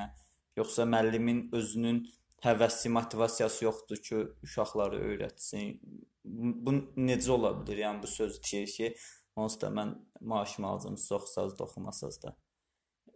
yoxsa 0.58 0.86
müəllimin 0.90 1.48
özünün 1.56 2.04
həvəsi, 2.44 2.90
motivasiyası 2.90 3.66
yoxdur 3.66 4.02
ki, 4.10 4.24
uşaqları 4.44 5.02
öyrətsin. 5.12 5.80
Bu 6.24 6.74
necə 7.10 7.32
ola 7.34 7.54
bilər? 7.62 7.84
Yəni 7.86 8.04
bu 8.04 8.12
söz 8.12 8.42
deyir 8.44 8.74
ki, 8.74 8.92
onsuz 9.36 9.62
da 9.62 9.72
mən 9.80 9.96
maaşımı 10.22 10.68
alacağam, 10.68 10.98
siz 10.98 11.12
oxusanız 11.12 11.60
da, 11.60 11.64
oxumasanız 11.64 12.22
da. 12.24 12.36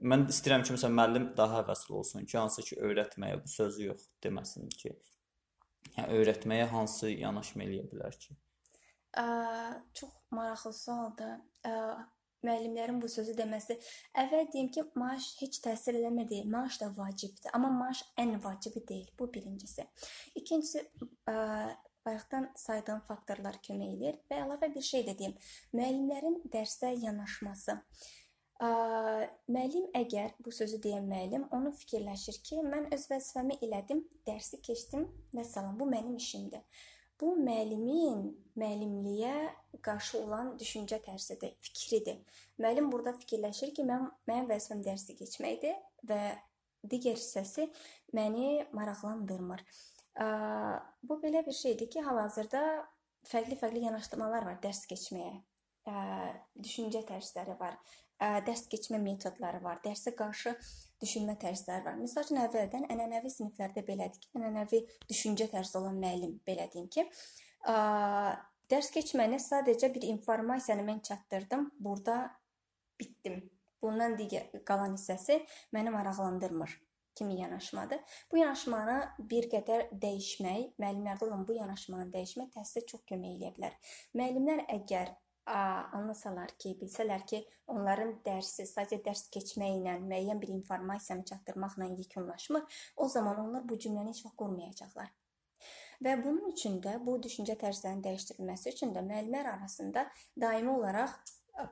Mən 0.01 0.25
istəyirəm 0.33 0.63
ki, 0.65 0.73
məsələn, 0.73 0.97
müəllim 0.97 1.25
daha 1.37 1.61
həvəsli 1.61 1.93
olsun 1.93 2.25
ki, 2.25 2.37
hansı 2.37 2.65
ki, 2.65 2.77
öyrətməyə 2.87 3.41
bu 3.43 3.51
sözü 3.51 3.91
yox 3.91 4.07
deməsin 4.25 4.69
ki. 4.83 4.95
Yəni 5.97 6.17
öyrətməyə 6.21 6.69
hansı 6.71 7.11
yanaşma 7.11 7.65
eləyə 7.65 7.89
bilər 7.91 8.15
ki? 8.23 8.37
Ə, 9.19 9.25
çox 9.97 10.15
maraqlı 10.31 10.73
sualdır. 10.73 11.37
Ə, 11.67 11.75
müəllimlərin 12.45 13.01
bu 13.01 13.09
sözü 13.11 13.35
deməsi. 13.37 13.77
Əvvəl 14.23 14.47
deyim 14.53 14.71
ki, 14.73 14.85
maaş 14.97 15.27
heç 15.41 15.59
təsir 15.65 15.99
eləmir 15.99 16.29
deyil. 16.29 16.49
Maaş 16.51 16.79
da 16.81 16.89
vacibdir, 16.97 17.51
amma 17.57 17.69
maaş 17.75 18.03
ən 18.21 18.37
vacibi 18.43 18.85
deyil. 18.87 19.11
Bu 19.19 19.27
birincisi. 19.33 19.85
İkincisi, 20.35 20.85
ə, 21.29 21.35
bayaqdan 22.05 22.49
saydığım 22.57 23.03
faktorlar 23.07 23.59
kömək 23.65 23.93
edir 23.97 24.17
və 24.31 24.41
əlavə 24.45 24.71
bir 24.73 24.85
şey 24.85 25.05
də 25.09 25.17
deyim. 25.19 25.35
Müəllimlərin 25.77 26.41
dərsə 26.53 26.95
yanaşması. 26.97 27.77
Müəllim 28.61 29.87
əgər 29.97 30.35
bu 30.45 30.51
sözü 30.53 30.77
deyən 30.83 31.07
müəllim 31.09 31.47
onu 31.55 31.71
fikirləşir 31.73 32.37
ki, 32.45 32.59
mən 32.61 32.91
öz 32.93 33.05
vəzifəmi 33.09 33.57
elədim, 33.65 34.03
dərsi 34.27 34.59
keçdim 34.61 35.07
və 35.33 35.45
salam, 35.49 35.79
bu 35.79 35.87
mənim 35.89 36.19
işimdir. 36.19 36.61
Bu 37.17 37.33
müəllimin 37.37 38.21
müəllimliyə 38.57 39.33
qarşı 39.85 40.21
olan 40.21 40.53
düşüncə 40.61 41.01
tərzidir, 41.01 41.55
fikridir. 41.65 42.21
Müəllim 42.61 42.91
burada 42.93 43.15
fikirləşir 43.17 43.73
ki, 43.73 43.85
mən 43.89 44.07
mənim 44.29 44.49
vəzifəm 44.49 44.85
dərsi 44.85 45.17
keçməkdir 45.17 45.77
və 46.09 46.21
digər 46.93 47.17
hissəsi 47.17 47.65
məni 48.13 48.67
maraqlandırmır. 48.77 49.65
Bu 51.01 51.17
belə 51.23 51.41
bir 51.45 51.57
şeydir 51.57 51.89
ki, 51.89 52.05
hal-hazırda 52.05 52.61
fərqli-fərqli 53.25 53.87
yanaşdırmalar 53.87 54.45
var 54.49 54.61
dərs 54.61 54.85
keçməyə. 54.89 55.39
Düşüncə 56.61 57.01
tərzləri 57.09 57.57
var 57.57 57.77
dərs 58.21 58.67
keçmə 58.71 58.99
metodları 59.01 59.61
var, 59.63 59.79
dərsə 59.85 60.13
qarşı 60.17 60.53
düşünmə 61.01 61.37
tərzləri 61.41 61.85
var. 61.85 61.97
Məsəl 61.97 62.27
üçün 62.27 62.41
əvvəldən 62.43 62.85
ənənəvi 62.93 63.31
siniflərdə 63.33 63.83
belədir 63.87 64.21
ki, 64.21 64.29
ənənəvi 64.37 64.83
düşüncə 65.09 65.49
tərzi 65.53 65.79
olan 65.79 65.97
müəllim 66.01 66.37
belə 66.45 66.67
deyim 66.73 66.91
ki, 66.93 67.07
dərs 68.71 68.91
keçməni 68.93 69.41
sadəcə 69.41 69.89
bir 69.95 70.05
informasiyanı 70.11 70.85
mən 70.85 71.01
çatdırdım, 71.09 71.71
burada 71.79 72.19
bitdim. 73.01 73.41
Bundan 73.81 74.13
digər 74.19 74.51
qalan 74.69 74.93
hissəsi 74.93 75.39
məni 75.73 75.89
maraqlandırmır 75.89 76.77
kimi 77.17 77.39
yanaşmadır. 77.39 77.99
Bu 78.31 78.37
yanaşmanı 78.37 78.97
bir 79.31 79.49
qədər 79.51 79.87
dəyişmək, 80.03 80.77
müəllimlərdə 80.79 81.25
olan 81.25 81.47
bu 81.47 81.57
yanaşmanı 81.57 82.11
dəyişmək 82.13 82.53
təhsilə 82.53 82.85
çox 82.93 83.01
kömək 83.09 83.39
edə 83.39 83.49
bilər. 83.57 83.73
Müəllimlər 84.13 84.63
əgər 84.77 85.11
anlasalar 85.45 86.51
ki, 86.59 86.75
bilsələr 86.81 87.25
ki, 87.27 87.41
onların 87.67 88.13
dərsi 88.25 88.67
sadəcə 88.69 89.01
dərs 89.05 89.25
keçməklə, 89.33 89.97
müəyyən 90.05 90.41
bir 90.41 90.53
informasiyanı 90.53 91.25
çatdırmaqla 91.25 91.89
yekunlaşmır, 91.97 92.83
o 92.97 93.07
zaman 93.07 93.39
onlar 93.39 93.67
bu 93.69 93.77
cümləni 93.77 94.13
heç 94.13 94.25
vaxt 94.25 94.37
qurmayacaqlar. 94.37 95.11
Və 96.01 96.15
bunun 96.23 96.49
üçün 96.49 96.79
də 96.81 96.95
bu 97.05 97.19
düşüncə 97.21 97.57
tərzlərinin 97.61 98.01
dəyişdirilməsi 98.05 98.73
üçün 98.73 98.93
də 98.95 99.03
müəllimlər 99.05 99.51
arasında 99.55 100.07
daimi 100.41 100.69
olaraq 100.69 101.19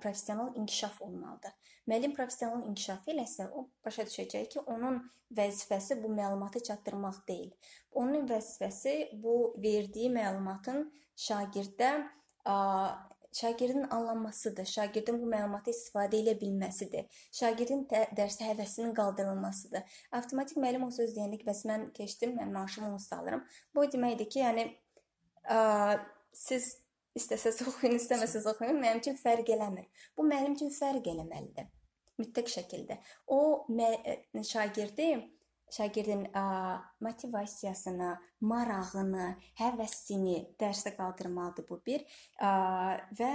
professional 0.02 0.56
inkişaf 0.56 1.02
olmalıdır. 1.02 1.54
Müəllim 1.88 2.14
professional 2.14 2.68
inkişaf 2.68 3.08
eləsə, 3.10 3.50
o 3.50 3.70
başa 3.86 4.06
düşəcək 4.06 4.50
ki, 4.54 4.60
onun 4.60 5.02
vəzifəsi 5.34 5.98
bu 6.04 6.12
məlumatı 6.14 6.62
çatdırmaq 6.64 7.22
deyil. 7.28 7.52
Onun 7.92 8.28
vəzifəsi 8.30 9.22
bu 9.24 9.56
verdiyi 9.58 10.12
məlumatın 10.14 10.92
şagirdə 11.18 11.92
şagirdin 13.34 13.84
anlanmasıdır, 13.90 14.66
şagirdin 14.66 15.22
bu 15.22 15.30
məlumatı 15.30 15.74
istifadə 15.74 16.20
edə 16.20 16.36
bilməsidir, 16.42 17.08
şagirdin 17.40 17.86
dərsə 18.18 18.48
həvəsinin 18.50 18.94
qaldırılmasıdır. 18.98 19.98
Avtomatik 20.12 20.58
müəllim 20.58 20.86
o 20.88 20.92
söz 20.92 21.16
deyəndə 21.18 21.40
ki, 21.42 21.48
bəs 21.48 21.64
mən 21.70 21.90
keçdim, 21.98 22.36
mən 22.40 22.54
maaşımı 22.54 22.94
onsuz 22.94 23.14
alıram. 23.14 23.46
Bu 23.76 23.86
deməkdir 23.94 24.30
ki, 24.30 24.44
yəni 24.44 24.68
ə, 25.46 25.60
siz 26.34 26.72
istəsəz 27.20 27.64
oxuyun, 27.68 27.98
istəməsəz 28.00 28.48
oxuyun, 28.54 28.80
mənim 28.82 29.04
üçün 29.04 29.18
fərq 29.20 29.54
eləmir. 29.56 29.90
Bu 30.18 30.26
mənim 30.28 30.56
üçün 30.58 30.74
fərq 30.74 31.12
eləməlidir. 31.14 31.70
Mütləq 32.20 32.50
şəkildə. 32.52 33.00
O 33.32 33.66
şagirdi 34.44 35.12
şagirdin 35.74 36.26
ə, 36.34 36.44
motivasiyasını, 37.06 38.10
marağını, 38.46 39.28
həvəsini 39.60 40.40
dərsə 40.62 40.96
qaldırmalıdır 40.98 41.68
bu 41.70 41.80
bir 41.86 42.06
ə, 42.42 42.52
və 43.20 43.32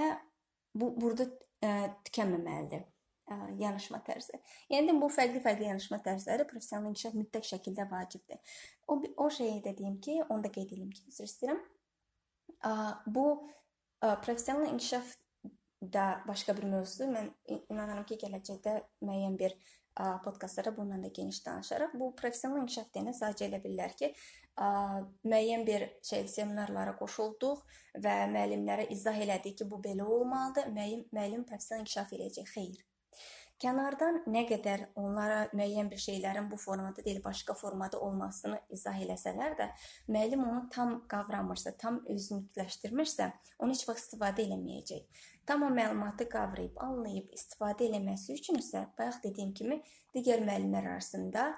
bu 0.75 0.91
burada 1.01 1.29
ə, 1.63 1.73
tükənməməlidir 2.09 2.85
ə, 2.85 3.39
yanaşma 3.61 4.01
tərzi. 4.07 4.41
Yəni 4.73 4.97
bu 5.01 5.11
fərqli-fərqli 5.13 5.69
yanaşma 5.71 6.01
tərzləri 6.05 6.47
professional 6.51 6.91
inkişaf 6.93 7.17
mütləq 7.19 7.49
şəkildə 7.51 7.89
vacibdir. 7.91 8.57
O 8.89 9.01
o 9.17 9.31
şeyi 9.31 9.61
də 9.65 9.77
deyim 9.79 10.01
ki, 10.01 10.21
onu 10.29 10.45
da 10.45 10.53
qeyd 10.53 10.73
edeyim 10.73 10.91
ki, 10.95 11.07
üzr 11.13 11.29
istəyirəm. 11.29 11.61
Ə, 12.65 12.73
bu 13.07 13.29
ə, 14.03 14.17
professional 14.25 14.73
inkişaf 14.73 15.15
da 15.93 16.23
başqa 16.29 16.57
bir 16.57 16.65
mövzudur. 16.65 17.13
Mən 17.13 17.31
inanıram 17.69 18.05
ki, 18.09 18.19
gələcəkdə 18.23 18.79
müəyyən 19.05 19.39
bir 19.41 19.57
podkastlara 20.25 20.77
bundan 20.77 21.05
da 21.05 21.09
geniş 21.09 21.47
danışarıq. 21.47 21.95
Bu 21.95 22.15
professional 22.17 22.63
inkişaf 22.63 22.89
deyəndə 22.95 23.15
sadəcə 23.19 23.49
elə 23.49 23.61
bilirlər 23.65 23.95
ki, 23.99 24.11
müəyyən 25.27 25.67
bir 25.67 25.87
şey 26.03 26.27
seminarlara 26.29 26.97
qoşulduq 26.99 27.63
və 28.07 28.17
müəllimlərə 28.33 28.89
izah 28.95 29.21
elədik 29.27 29.59
ki, 29.61 29.71
bu 29.71 29.83
belə 29.85 30.03
olmalıdır. 30.03 30.73
Müəllim 30.75 31.07
müəllim 31.13 31.47
professional 31.47 31.87
inkişaf 31.87 32.13
eləyəcək. 32.19 32.51
Xeyr. 32.57 32.83
Kənardan 33.63 34.25
nə 34.27 34.43
qədər 34.49 34.89
onlara 34.99 35.45
müəyyən 35.55 35.87
bir 35.89 36.01
şeylərin 36.03 36.49
bu 36.51 36.57
formada 36.59 37.05
deyil, 37.05 37.21
başqa 37.25 37.55
formada 37.55 38.01
olmasını 38.03 38.59
izah 38.75 38.99
eləsələr 39.05 39.55
də, 39.61 39.69
müəllim 40.11 40.43
onu 40.43 40.65
tam 40.75 40.97
qavramırsa, 41.09 41.77
tam 41.79 42.01
özünükləşdirmirsə, 42.11 43.31
onu 43.63 43.77
heç 43.77 43.87
vaxt 43.89 44.09
istifadə 44.09 44.43
eləməyəcək. 44.49 45.23
Tam 45.47 45.63
o 45.63 45.69
məlumatı 45.69 46.29
qavrayıb, 46.33 46.79
anlayıb 46.81 47.33
istifadə 47.37 47.89
eləməsi 47.89 48.39
üçün 48.39 48.61
isə 48.63 48.87
bayaq 48.99 49.21
dediyim 49.25 49.53
kimi 49.55 49.81
digər 50.17 50.41
müəllimlər 50.45 50.89
arasında 50.95 51.51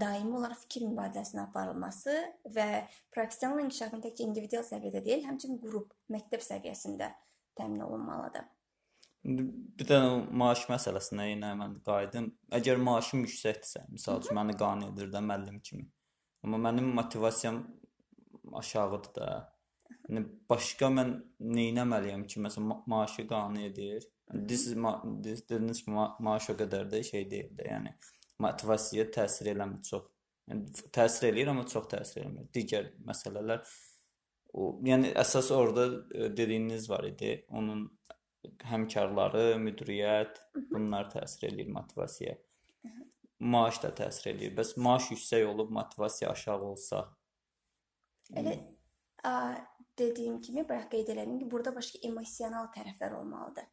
daimi 0.00 0.36
olaraq 0.36 0.62
fikir 0.62 0.86
mübadiləsinin 0.88 1.42
aparılması 1.42 2.14
və 2.54 2.68
professional 3.12 3.60
inkişafın 3.64 4.00
təkcə 4.06 4.24
individual 4.24 4.64
səviyyədə 4.64 5.02
deyil, 5.04 5.26
həmçinin 5.26 5.60
qrup, 5.60 5.92
məktəb 6.08 6.40
səviyyəsində 6.46 7.10
təmin 7.58 7.82
olunmalıdır. 7.84 8.46
Bir 9.24 9.84
də 9.84 9.98
maaş 10.32 10.64
məsələsinə 10.70 11.26
yenə 11.34 11.52
mən 11.60 11.74
qayıdım. 11.84 12.30
Əgər 12.56 12.80
maaşım 12.80 13.26
yüksəkdirsə, 13.26 13.84
məsəl 13.92 14.22
üçün 14.22 14.38
məni 14.38 14.56
qane 14.62 14.88
edir 14.94 15.10
də 15.12 15.20
müəllim 15.26 15.58
kimi. 15.60 15.84
Amma 16.44 16.56
mənim 16.70 16.88
motivasiyam 16.96 17.60
aşağıdır 18.62 19.14
da. 19.14 19.26
Yəni 20.10 20.24
başqa 20.50 20.88
mən 20.90 21.12
nə 21.54 21.66
etməliyəm 21.70 22.24
ki, 22.26 22.40
məsələn 22.42 22.66
ma 22.66 22.76
maaşı 22.90 23.26
qane 23.30 23.68
edir. 23.68 24.06
This 24.48 24.66
is 24.66 24.74
ma 24.74 24.96
this 25.22 25.44
dediniz 25.48 25.84
ki, 25.84 25.92
ma 25.94 26.08
maaş 26.18 26.50
o 26.50 26.56
qədər 26.58 26.88
də 26.90 27.02
şey 27.06 27.28
deyil 27.30 27.52
də, 27.58 27.68
yəni 27.68 27.92
motivasiyaya 28.42 29.10
təsir 29.14 29.52
eləmir 29.52 29.84
çox. 29.86 30.08
Yəni 30.50 30.88
təsir 30.96 31.28
eləyir, 31.30 31.52
amma 31.52 31.66
çox 31.70 31.86
təsir 31.92 32.24
eləmir. 32.24 32.48
Digər 32.56 32.90
məsələlər 33.06 33.62
o, 34.52 34.72
yəni 34.86 35.12
əsas 35.22 35.52
orada 35.54 35.86
e, 36.10 36.30
dediyiniz 36.34 36.90
var 36.90 37.06
idi. 37.06 37.36
Onun 37.54 37.86
həmkarları, 38.66 39.60
müdiriyyət, 39.62 40.42
bunlar 40.72 41.10
təsir 41.14 41.50
eləyir 41.52 41.70
motivasiyaya. 41.76 42.38
Maaş 43.54 43.82
da 43.86 43.94
təsir 44.02 44.32
eləyir. 44.34 44.58
Bəs 44.58 44.74
maaş 44.76 45.12
yüksək 45.14 45.46
olub 45.54 45.70
motivasiya 45.78 46.34
aşağı 46.34 46.70
olsa? 46.72 47.06
Elə 48.34 48.58
a, 49.24 49.54
dediyim 49.98 50.40
kimi, 50.40 50.68
bayaq 50.68 50.90
qeyd 50.92 51.08
elədim 51.14 51.38
ki, 51.42 51.50
burada 51.50 51.74
başqa 51.76 51.98
emosional 52.08 52.70
tərəflər 52.76 53.18
olmalıdır. 53.18 53.66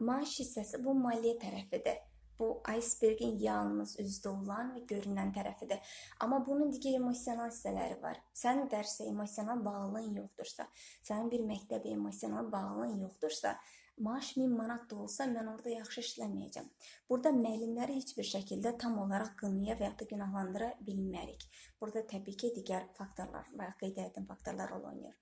Maaş 0.00 0.40
hissəsi 0.42 0.84
bu 0.84 0.94
maliyyə 0.98 1.36
tərəfidir. 1.40 1.98
Bu 2.40 2.62
icebergin 2.72 3.34
yalnız 3.36 3.98
üzdə 4.00 4.30
olan 4.30 4.70
və 4.72 4.86
görünən 4.88 5.28
tərəfidir. 5.36 5.76
Amma 6.24 6.38
bunun 6.46 6.70
digər 6.72 6.96
emosional 6.96 7.50
hissələri 7.50 7.98
var. 8.00 8.16
Sənin 8.32 8.70
dərsə 8.72 9.04
emosional 9.10 9.60
bağlılığın 9.64 10.16
yoxdursa, 10.22 10.64
sənin 11.04 11.28
bir 11.34 11.44
məktəbə 11.50 11.92
emosional 11.92 12.48
bağlılığın 12.52 13.02
yoxdursa, 13.02 13.58
maaş 14.00 14.36
1000 14.36 14.52
manat 14.56 14.90
da 14.90 14.96
olsa 15.04 15.26
mən 15.30 15.48
orada 15.52 15.70
yaxşı 15.72 16.02
işləməyəcəm. 16.04 16.68
Burada 17.10 17.32
müəllimləri 17.36 17.96
heç 17.98 18.14
bir 18.18 18.28
şəkildə 18.28 18.76
tam 18.80 18.98
olaraq 19.04 19.34
qınaya 19.42 19.76
və 19.80 19.88
ya 19.88 19.96
da 20.00 20.08
günahlandıra 20.12 20.70
bilmərik. 20.86 21.46
Burada 21.80 22.04
təbii 22.12 22.36
ki, 22.42 22.52
digər 22.56 22.88
faktorlar, 22.98 23.50
bayaq 23.58 23.76
qeyd 23.82 24.00
etdiyim 24.04 24.28
faktorlar 24.30 24.72
rol 24.72 24.88
oynayır. 24.92 25.16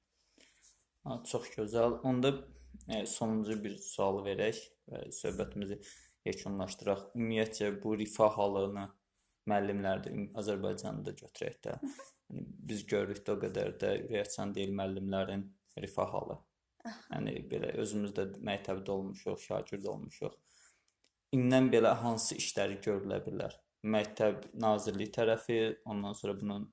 Ha, 1.05 1.23
çox 1.25 1.51
gözəl. 1.57 1.99
Onda 2.09 2.33
e, 2.89 3.07
sonuncu 3.07 3.59
bir 3.65 3.77
sual 3.83 4.23
verək 4.27 4.61
və 4.91 5.05
söhbətimizi 5.21 5.81
yekunlaşdıraq. 6.29 7.11
Ümumiyyətcə 7.19 7.73
bu 7.83 7.97
rifah 7.99 8.37
halını 8.39 8.89
müəllimlərdə 9.49 10.13
Azərbaycanda 10.39 11.15
götürək 11.19 11.63
də. 11.65 11.79
Yəni 12.29 12.45
biz 12.71 12.85
görürük 12.87 13.25
də 13.27 13.35
o 13.35 13.41
qədər 13.41 13.75
də 13.81 13.95
ürəkçən 14.09 14.53
deyil 14.57 14.75
müəllimlərin 14.77 15.47
rifah 15.81 16.13
halı. 16.13 16.39
Yəni 17.13 17.35
belə 17.51 17.73
özümüz 17.83 18.15
də 18.17 18.27
məktəbdə 18.51 18.95
olmuşuq, 18.95 19.39
şagird 19.45 19.87
olmuşuq. 19.93 20.35
İndən 21.37 21.69
belə 21.73 21.95
hansı 22.03 22.39
işləri 22.41 22.81
görülə 22.85 23.21
bilər? 23.27 23.57
Məktəb 23.85 24.49
nazirlik 24.59 25.13
tərəfi, 25.15 25.59
ondan 25.87 26.17
sonra 26.19 26.35
bunun 26.41 26.67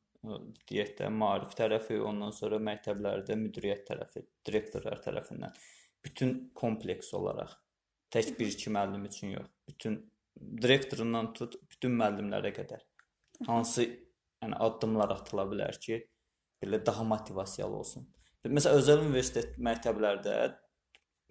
deyək 0.69 0.95
də 1.00 1.10
maarif 1.13 1.53
tərəfi, 1.57 2.00
ondan 2.01 2.34
sonra 2.34 2.57
məktəblərdə 2.72 3.38
müdiriyyət 3.38 3.86
tərəfi, 3.91 4.25
direktorlar 4.48 5.03
tərəfindən 5.05 5.53
bütün 6.05 6.34
kompleks 6.57 7.13
olaraq 7.17 7.53
tək 8.13 8.36
bir-iki 8.39 8.72
müəllim 8.72 9.05
üçün 9.10 9.34
yox, 9.36 9.48
bütün 9.67 10.00
direktorundan 10.62 11.31
tut 11.38 11.57
bütün 11.72 11.95
müəllimlərə 12.00 12.51
qədər 12.55 12.84
hansı 13.48 13.88
yəni 13.88 14.60
addımlar 14.67 15.12
atıla 15.15 15.45
bilər 15.51 15.79
ki, 15.81 16.00
belə 16.63 16.79
daha 16.86 17.03
motivasiyalı 17.03 17.75
olsun. 17.81 18.05
Məsələn, 18.45 18.77
özəl 18.79 19.01
universitet 19.01 19.57
məktəblərdə 19.57 20.35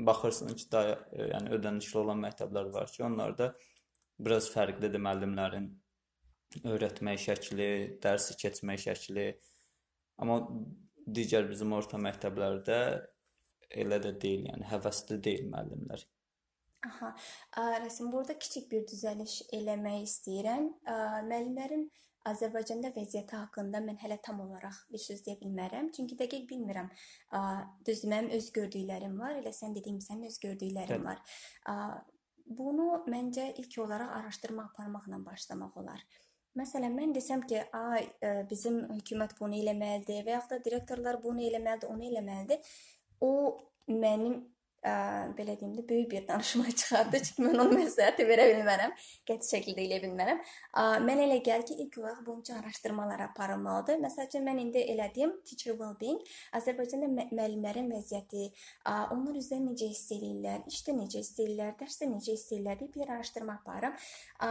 baxırsan 0.03 0.55
ki, 0.59 0.67
daha 0.73 0.97
yəni 1.15 1.53
ödənişli 1.55 1.99
olan 2.01 2.23
məktəblər 2.25 2.73
var 2.75 2.91
ki, 2.91 3.05
onlarda 3.07 3.53
biraz 4.19 4.49
fərqlidir 4.51 5.03
müəllimlərin 5.03 5.69
öyrətmək 6.71 7.21
şəkli, 7.29 7.69
dərsi 8.03 8.37
keçmək 8.41 8.83
şəkli. 8.89 9.29
Amma 10.23 10.41
digər 11.07 11.47
bizim 11.51 11.75
orta 11.75 11.99
məktəblərdə 12.03 12.79
elə 13.85 14.01
də 14.03 14.15
deyil, 14.23 14.49
yəni 14.51 14.69
həvəsli 14.71 15.19
deyil 15.23 15.49
müəllimlər. 15.53 16.05
Aha, 16.85 17.15
Rəsim, 17.81 18.11
burada 18.13 18.37
kiçik 18.39 18.67
bir 18.71 18.83
düzəliş 18.91 19.39
eləmək 19.57 20.03
istəyirəm. 20.05 20.67
Müəllimlərin 21.31 21.87
Azərbaycanda 22.31 22.89
vəziyyəti 22.95 23.37
haqqında 23.37 23.83
mən 23.85 23.99
hələ 24.01 24.17
tam 24.25 24.41
olaraq 24.41 24.79
bir 24.93 25.03
söz 25.03 25.21
deyə 25.27 25.37
bilmərəm. 25.43 25.91
Çünki 25.97 26.17
dəqiq 26.21 26.47
bilmirəm. 26.49 26.89
Düzdür, 27.87 28.11
mənim 28.13 28.33
öz 28.39 28.51
gördüklərim 28.59 29.19
var, 29.21 29.37
elə 29.41 29.53
sən 29.53 29.77
dediyim 29.77 30.01
sənin 30.05 30.31
öz 30.31 30.39
gördüklərin 30.47 31.05
var. 31.05 31.21
Bunu 32.45 32.89
məncə 33.09 33.51
ilk 33.61 33.79
olaraq 33.85 34.17
araşdırma 34.19 34.71
aparmaqla 34.71 35.21
başlamaq 35.27 35.77
olar. 35.81 36.01
Məsələn, 36.55 36.93
mən 36.95 37.13
desəm 37.17 37.45
ki, 37.51 37.61
ay 37.75 38.09
bizim 38.51 38.83
hökumət 38.93 39.37
bunu 39.41 39.59
eləməlidir 39.59 40.25
və 40.27 40.37
yaxud 40.37 40.57
da 40.57 40.65
direktorlar 40.65 41.21
bunu 41.23 41.43
eləməlidir, 41.49 41.91
onu 41.91 42.05
eləməlidir. 42.09 42.75
O 43.21 43.33
mənim 43.91 44.39
ə, 44.85 44.95
belə 45.37 45.57
deyim 45.61 45.75
də 45.79 45.85
böyük 45.89 46.11
bir 46.11 46.27
danışma 46.29 46.65
çıxardı. 46.81 47.21
Çünki 47.29 47.45
mən 47.47 47.61
ona 47.63 47.79
məsləhəti 47.79 48.27
verə 48.29 48.47
bilmərəm. 48.53 48.93
Qəti 49.29 49.51
şəkildə 49.55 49.85
eləyə 49.87 50.03
bilmərəm. 50.05 50.43
Ə, 50.77 50.85
mən 51.05 51.23
elə 51.27 51.41
gəl 51.47 51.65
ki, 51.69 51.79
ilk 51.85 51.99
olaraq 52.03 52.31
üçün 52.35 52.61
araşdırmalar 52.61 53.25
aparılmalıdır. 53.29 54.01
Məsəl 54.05 54.29
üçün 54.29 54.47
mən 54.49 54.61
indi 54.67 54.85
elədiyim 54.95 55.35
teacher 55.49 55.79
well-being 55.81 56.21
Azərbaycanda 56.59 57.09
mə 57.11 57.27
müəllimlərin 57.33 57.91
vəziyyəti, 57.95 58.51
ə, 58.85 58.95
onlar 59.15 59.39
üzrə 59.41 59.61
necə 59.65 59.89
hiss 59.91 60.13
eləyirlər, 60.15 60.65
işdə 60.71 60.97
necə 60.99 61.23
hiss 61.23 61.39
eləyirlər, 61.39 61.75
dərsdə 61.81 62.11
necə 62.13 62.37
hiss 62.37 62.53
eləyirlər 62.53 62.81
deyə 62.83 62.95
bir 62.95 63.15
araşdırma 63.17 63.59
aparım. 63.63 63.99
Ə, 64.45 64.51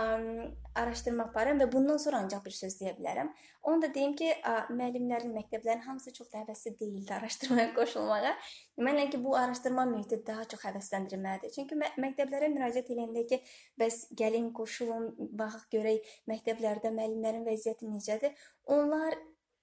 araşdırma 0.83 1.29
aparım 1.29 1.61
və 1.63 1.71
bundan 1.71 2.01
sonra 2.01 2.23
ancaq 2.23 2.45
bir 2.45 2.57
söz 2.57 2.79
deyə 2.81 2.97
bilərəm. 2.97 3.31
Onu 3.63 3.85
da 3.85 3.87
deyim 3.95 4.15
ki, 4.19 4.27
ə, 4.43 4.53
müəllimlərin, 4.75 5.31
məktəblərin 5.37 5.85
hamısı 5.85 6.11
çox 6.17 6.33
da 6.33 6.41
həvəsli 6.41 6.73
deyildi 6.79 7.13
araşdırmaya 7.17 7.73
qoşulmağa. 7.77 8.33
Mənə 8.77 9.05
ki, 9.11 9.19
bu 9.23 9.35
araşdırma 9.37 9.83
mühiti 9.85 10.17
daha 10.25 10.47
çox 10.49 10.63
həvəsləndirməlidir. 10.65 11.51
Çünki 11.53 11.75
mə 11.77 11.91
məktəblərə 12.01 12.47
müraciət 12.55 12.87
edəndə 12.95 13.21
ki, 13.29 13.37
bəs 13.77 13.99
gəlin 14.17 14.47
qoşulun, 14.57 15.11
baxaq 15.37 15.67
görək 15.75 16.15
məktəblərdə 16.31 16.89
müəllimlərin 16.95 17.45
vəziyyəti 17.45 17.89
necədir? 17.91 18.33
Onlar 18.73 19.13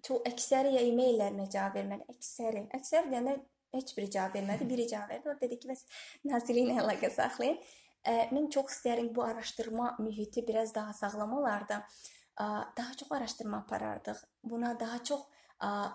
çox 0.07 0.23
əksəri 0.31 0.77
ya 0.77 0.85
e-maillərimə 0.87 1.49
cavab 1.51 1.81
verməli. 1.81 2.07
Əksəri, 2.15 2.63
əksər 2.79 3.11
deyəndə 3.11 3.35
heç 3.75 3.97
biri 3.97 4.13
cavab 4.15 4.39
vermədi, 4.39 4.71
biri 4.71 4.87
cavab 4.93 5.11
verdi. 5.17 5.35
O 5.35 5.37
dedi 5.43 5.59
ki, 5.59 5.73
bəs 5.73 5.85
nazirliklə 6.31 6.79
əlaqə 6.85 7.11
saxlayın. 7.17 7.59
Ə, 8.07 8.15
mən 8.31 8.47
çox 8.55 8.77
istəyirəm 8.77 9.11
bu 9.17 9.27
araşdırma 9.27 9.97
mühiti 9.99 10.47
biraz 10.47 10.71
daha 10.75 10.95
sağlam 10.95 11.35
olardı. 11.41 11.83
Ə, 12.39 12.47
daha 12.79 12.95
çox 13.03 13.11
araşdırma 13.19 13.65
aparardıq. 13.67 14.23
Buna 14.55 14.73
daha 14.81 15.03
çox 15.05 15.27
ə, 15.59 15.91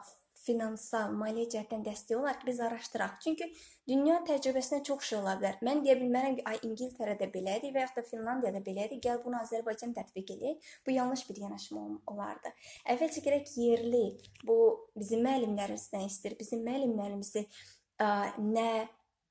finansal, 0.45 1.13
maliyyə 1.19 1.49
cəhətdən 1.53 1.83
dəstək 1.85 2.17
olar 2.17 2.39
ki, 2.39 2.47
biz 2.49 2.59
araşdıraq. 2.63 3.15
Çünki 3.23 3.47
dünya 3.89 4.19
təcrübəsinə 4.27 4.81
çox 4.87 5.09
şey 5.09 5.19
ola 5.19 5.35
bilər. 5.41 5.59
Mən 5.65 5.83
deyə 5.85 5.97
bilmərəm 5.99 6.37
ki, 6.39 6.45
ay 6.51 6.59
İngiltərədə 6.69 7.29
belədir 7.33 7.73
və 7.75 7.85
yaxud 7.85 8.01
da 8.01 8.05
Finlandiyada 8.09 8.61
belədir. 8.65 9.01
Gəl 9.03 9.21
bunu 9.25 9.39
Azərbaycan 9.41 9.95
tətbiq 9.97 10.35
edək. 10.37 10.73
Bu 10.85 10.95
yanlış 10.95 11.25
bir 11.29 11.41
yanaşma 11.45 11.87
olardı. 12.11 12.53
Əvvəlcə 12.95 13.25
gərək 13.25 13.55
yerli, 13.61 14.05
bu 14.47 14.59
bizim 14.97 15.25
müəllimlərimizdən 15.27 16.05
istəyir. 16.09 16.37
Bizim 16.39 16.65
müəllimlərimizi 16.67 17.47
ə, 17.99 18.11
nə 18.39 18.69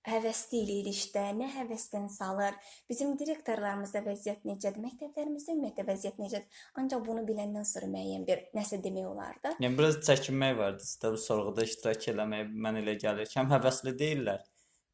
həvəsli 0.09 0.61
eləyir 0.65 0.89
işdə, 0.91 1.25
nə 1.39 1.49
həvəsdən 1.55 2.09
salır. 2.13 2.57
Bizim 2.91 3.15
direktorlarımızda 3.19 4.03
vəziyyət 4.05 4.45
necədir? 4.49 4.83
Məktəblərimizdə 4.85 5.55
ümumiyyətlə 5.57 5.87
vəziyyət 5.89 6.21
necədir? 6.21 6.65
Ancaq 6.81 7.05
bunu 7.07 7.25
biləndən 7.29 7.67
sonra 7.69 7.89
müəyyən 7.95 8.27
bir 8.29 8.45
nəsə 8.57 8.81
demək 8.85 9.09
olardı. 9.11 9.55
Yəni 9.65 9.79
biraz 9.79 10.01
çəkinmək 10.09 10.57
vardı. 10.61 10.89
Sizdə 10.89 11.13
bu 11.15 11.21
sorğuda 11.25 11.69
iştirak 11.69 12.09
eləməyə 12.15 12.49
mən 12.67 12.81
elə 12.83 12.97
gəlir 13.01 13.31
ki, 13.31 13.39
həm 13.41 13.53
həvəsli 13.55 13.95
deyillər. 14.01 14.45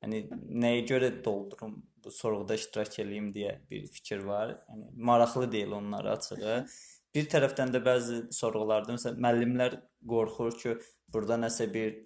Yəni 0.00 0.22
nəyə 0.64 0.84
görə 0.88 1.10
doldurum 1.24 1.80
bu 2.04 2.12
sorğuda 2.14 2.56
iştirak 2.56 2.98
eləyim 3.02 3.32
deyə 3.34 3.58
bir 3.70 3.86
fikir 3.92 4.24
var. 4.24 4.54
Yəni 4.70 4.94
maraqlı 5.10 5.50
deyil 5.52 5.74
onlara 5.76 6.16
açığı. 6.16 6.62
Bir 7.14 7.26
tərəfdən 7.26 7.74
də 7.74 7.82
bəzi 7.84 8.20
sorğularda 8.32 8.94
məsələn 8.94 9.18
müəllimlər 9.20 9.76
qorxur 10.08 10.54
ki, 10.62 10.76
burada 11.12 11.36
nəsə 11.42 11.66
bir 11.74 11.98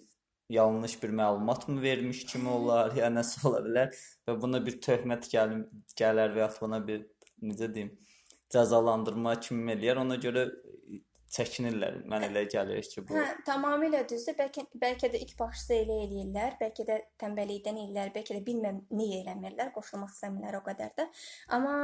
yanlış 0.49 1.03
bir 1.03 1.09
məlumat 1.09 1.67
mı 1.67 1.81
vermiş 1.81 2.25
kimi 2.25 2.49
olar, 2.49 2.95
ya 2.95 3.09
nəsə 3.13 3.47
ola 3.47 3.61
bilər 3.65 3.95
və 4.27 4.37
buna 4.41 4.61
bir 4.65 4.79
töhmət 4.81 5.29
gəlir, 5.31 5.65
gələr 5.97 6.35
və 6.35 6.45
ya 6.45 6.49
buna 6.59 6.81
bir 6.87 7.05
necə 7.41 7.71
deyim, 7.73 7.91
cəzalandırma 8.53 9.39
kimi 9.41 9.73
eləyər. 9.73 10.01
Ona 10.05 10.19
görə 10.21 10.47
çəkinirlər. 11.35 12.01
Mən 12.09 12.27
elə 12.29 12.45
gəlir 12.51 12.85
ki, 12.91 13.03
bu. 13.05 13.15
Hə, 13.17 13.25
tamamilə 13.47 14.03
düzdür. 14.09 14.37
Bəlkə 14.39 14.65
bəlkə 14.81 15.09
də 15.13 15.21
ilk 15.25 15.33
başda 15.39 15.79
elə 15.81 15.97
eləyirlər, 16.05 16.57
bəlkə 16.61 16.85
də 16.87 16.99
tənbəllikdən 17.21 17.79
eləyirlər, 17.81 18.13
bəlkə 18.15 18.37
də 18.37 18.43
bilməm 18.45 18.83
niyə 18.95 19.23
eləmirlər, 19.23 19.73
qoşulmaq 19.75 20.13
istəmirlər 20.13 20.59
o 20.59 20.63
qədər 20.67 20.93
də. 20.99 21.07
Amma 21.57 21.75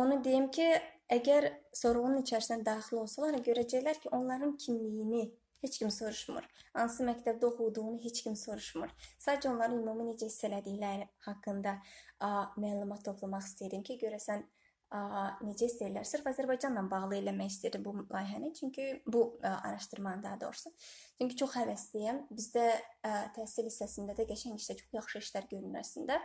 onu 0.00 0.18
deyim 0.24 0.50
ki, 0.54 0.68
əgər 1.16 1.48
sorğunun 1.74 2.24
içərisinə 2.24 2.64
daxil 2.66 3.00
olsalar, 3.04 3.38
görəcəklər 3.46 4.02
ki, 4.02 4.12
onların 4.16 4.56
kimliyini 4.60 5.30
heç 5.62 5.78
kim 5.78 5.90
soruşmur. 5.90 6.46
Hansı 6.72 7.04
məktəbdə 7.08 7.48
oxuduğunu 7.50 8.00
heç 8.04 8.22
kim 8.24 8.36
soruşmur. 8.36 8.92
Sadəcə 9.18 9.50
onların 9.52 9.82
ümumi 9.82 10.10
necə 10.12 10.30
hiss 10.30 10.46
elədikləri 10.48 11.08
haqqında 11.26 11.76
ə, 11.80 12.30
məlumat 12.62 13.04
toplamaq 13.06 13.46
istəyirəm 13.48 13.84
ki, 13.86 13.98
görəsən 14.04 14.46
necə 14.90 15.68
hiss 15.68 15.80
edirlər. 15.80 16.06
Sırf 16.08 16.26
Azərbaycanla 16.30 16.82
bağlı 16.90 17.20
eləmək 17.20 17.52
istəyirəm 17.52 17.84
bu 17.84 17.92
layihəni, 18.10 18.52
çünki 18.58 18.86
bu 19.06 19.22
ə, 19.38 19.52
araşdırmanı 19.68 20.22
daha 20.22 20.40
doğrusu. 20.40 20.72
Çünki 21.20 21.36
çox 21.38 21.54
həvəsliyəm. 21.60 22.24
Bizdə 22.34 22.64
ə, 23.06 23.12
təhsil 23.36 23.68
hissəsində 23.70 24.16
də 24.18 24.26
qəşəng 24.30 24.58
işdə 24.58 24.78
çox 24.80 24.96
yaxşı 24.98 25.22
işlər 25.24 25.46
görünür 25.52 25.82
əslində. 25.84 26.18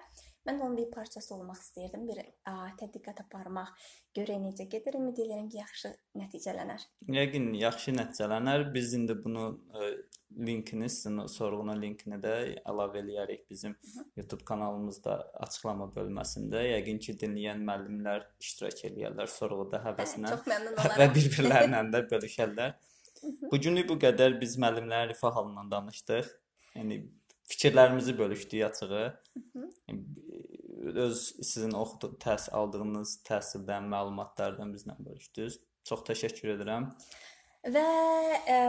Mən 0.46 0.62
onun 0.62 0.78
bir 0.78 0.90
parçası 0.94 1.34
olmaq 1.36 1.62
istəyirdim, 1.62 2.08
bir 2.10 2.22
ə, 2.22 2.56
tədqiqat 2.82 3.22
aparmaq, 3.26 3.70
görək 4.18 4.42
necə 4.44 4.68
gedir. 4.70 4.98
Ümid 4.98 5.22
edirəm 5.22 5.50
ki, 5.50 5.62
yaxşı 5.62 5.94
nəticələnər. 6.22 6.90
Yəqin 7.20 7.52
yaxşı 7.62 7.96
nəticələnər. 7.98 8.70
Biz 8.74 8.98
indi 9.00 9.18
bunu 9.24 9.48
ə, 9.74 9.92
linkini, 10.48 10.90
sizin 10.90 11.26
sorğunun 11.32 11.82
linkini 11.82 12.20
də 12.24 12.34
əlavə 12.68 13.02
eləyərik 13.02 13.46
bizim. 13.50 13.76
YouTube 14.16 14.46
kanalımızda 14.48 15.18
açıqlama 15.48 15.90
bölməsində. 15.96 16.64
Yəqin 16.68 17.02
ki, 17.04 17.18
dinləyən 17.24 17.64
müəllimlər 17.68 18.26
iştirak 18.44 18.86
eləyərlər 18.92 19.32
sorğuda 19.32 19.84
həvəslə. 19.86 20.36
Və 21.00 21.10
bir-birlərlə 21.18 21.84
də 21.94 22.06
bölüşərlər. 22.12 22.76
Bu 23.52 23.60
günlük 23.62 23.90
bu 23.90 24.00
qədər 24.02 24.40
biz 24.42 24.58
müəllimlərin 24.62 25.14
rifah 25.14 25.36
halından 25.40 25.72
danışdıq. 25.72 26.34
Yəni 26.76 27.06
fikirlərimizi 27.50 28.18
bölüşdük 28.18 28.66
açığı. 28.70 29.06
-hı 29.36 29.70
öz 30.94 31.36
sizin 31.42 31.72
oxudu, 31.72 32.12
təhsil 32.22 32.54
aldığınız 32.60 33.20
təhsildən, 33.28 33.88
məlumatlardan 33.92 34.74
bizlə 34.76 34.98
bölüşdünüz. 35.00 35.58
Çox 35.86 36.04
təşəkkür 36.10 36.56
edirəm. 36.56 36.90
Və 37.76 37.86
ə, 38.56 38.60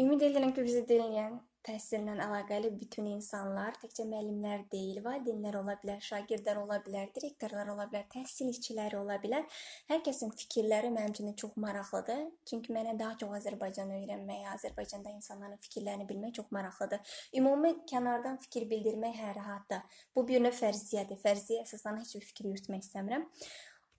ümid 0.00 0.24
edirəm 0.30 0.52
ki, 0.56 0.64
bizi 0.66 0.82
dinləyən 0.88 1.38
təhsillə 1.66 2.14
əlaqəli 2.22 2.70
bütün 2.78 3.08
insanlar, 3.10 3.74
təkcə 3.82 4.04
müəllimlər 4.06 4.66
deyil, 4.70 5.00
valideynlər 5.04 5.58
ola 5.60 5.74
bilər, 5.82 5.98
şagirdlər 6.08 6.60
ola 6.60 6.78
bilər, 6.84 7.08
direktorlar 7.16 7.72
ola 7.72 7.88
bilər, 7.90 8.06
təhsil 8.12 8.52
işçiləri 8.52 8.98
ola 9.00 9.18
bilər. 9.22 9.46
Hər 9.90 10.02
kəsin 10.06 10.30
fikirləri 10.38 10.92
mənim 10.94 11.14
üçün 11.14 11.32
çox 11.42 11.56
maraqlıdır. 11.64 12.22
Çünki 12.50 12.74
mənə 12.76 12.94
daha 13.00 13.18
çox 13.22 13.34
Azərbaycan 13.40 13.90
öyrənmək, 13.98 14.46
Azərbaycanda 14.54 15.14
insanların 15.16 15.62
fikirlərini 15.66 16.08
bilmək 16.08 16.36
çox 16.38 16.52
maraqlıdır. 16.54 17.16
Ümumi 17.40 17.74
kənardan 17.90 18.38
fikir 18.46 18.68
bildirmək 18.70 19.18
hər 19.24 19.34
rahatdır. 19.40 20.02
Bu 20.14 20.26
bir 20.28 20.44
növ 20.46 20.54
fərziyyədir. 20.60 21.18
Fərziyyə 21.24 21.66
əsasən 21.66 21.98
heç 22.04 22.14
bir 22.18 22.28
fikir 22.30 22.52
yürütmək 22.52 22.86
istəmirəm. 22.86 23.26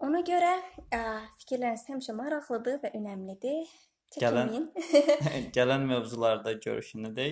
Ona 0.08 0.22
görə 0.22 0.54
ə, 0.94 1.04
fikirləriniz 1.42 1.88
həmişə 1.90 2.14
maraqlıdır 2.16 2.84
və 2.84 2.96
önəmlidir. 3.00 3.66
Gələn 4.16 4.52
Çəkinməyin. 4.54 5.52
gələn 5.58 5.86
mövzularda 5.92 6.52
görüşünü 6.52 7.14
də 7.20 7.28